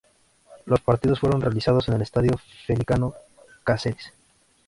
[0.65, 2.31] Los partidos fueron realizados en el Estadio
[2.65, 3.13] Feliciano
[3.63, 4.11] Cáceres.